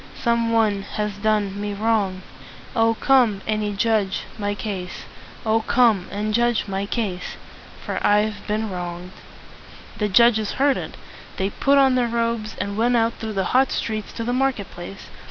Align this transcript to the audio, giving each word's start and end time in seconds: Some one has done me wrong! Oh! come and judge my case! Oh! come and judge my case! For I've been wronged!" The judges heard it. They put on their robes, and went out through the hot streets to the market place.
Some 0.15 0.51
one 0.51 0.81
has 0.97 1.11
done 1.19 1.61
me 1.61 1.75
wrong! 1.75 2.23
Oh! 2.75 2.95
come 2.95 3.41
and 3.45 3.77
judge 3.77 4.23
my 4.39 4.55
case! 4.55 5.05
Oh! 5.45 5.61
come 5.61 6.07
and 6.09 6.33
judge 6.33 6.67
my 6.67 6.87
case! 6.87 7.37
For 7.85 7.99
I've 8.03 8.37
been 8.47 8.71
wronged!" 8.71 9.11
The 9.99 10.09
judges 10.09 10.53
heard 10.53 10.77
it. 10.77 10.97
They 11.37 11.51
put 11.51 11.77
on 11.77 11.93
their 11.93 12.07
robes, 12.07 12.55
and 12.59 12.77
went 12.79 12.97
out 12.97 13.13
through 13.19 13.33
the 13.33 13.53
hot 13.53 13.71
streets 13.71 14.11
to 14.13 14.23
the 14.23 14.33
market 14.33 14.71
place. 14.71 15.05